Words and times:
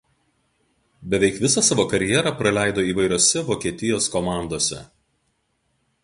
Beveik 1.09 1.35
visą 1.41 1.63
savo 1.67 1.83
karjerą 1.91 2.31
praleido 2.39 2.85
įvairiose 2.93 3.43
Vokietijos 3.49 4.07
komandose. 4.15 4.81